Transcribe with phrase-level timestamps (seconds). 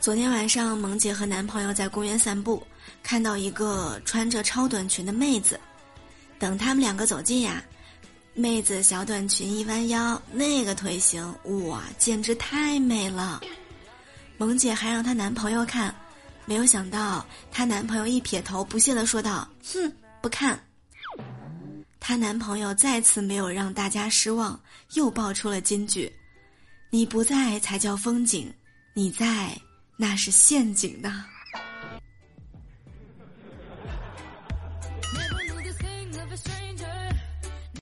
[0.00, 2.66] 昨天晚上，萌姐和男朋友在公园散步，
[3.02, 5.60] 看到一个穿着超短裙的妹子。
[6.38, 7.62] 等他们两个走近呀，
[8.32, 11.22] 妹子小短裙一弯腰，那个腿型
[11.66, 13.42] 哇，简直太美了。
[14.38, 15.94] 萌姐还让她男朋友看，
[16.46, 17.22] 没有想到
[17.52, 19.92] 她男朋友一撇头，不屑地说道：“哼，
[20.22, 20.58] 不看。”
[22.00, 24.58] 她男朋友再次没有让大家失望，
[24.94, 26.10] 又爆出了金句
[26.88, 28.50] ：“你不在才叫风景，
[28.94, 29.54] 你在。”
[30.00, 31.26] 那是陷阱呢。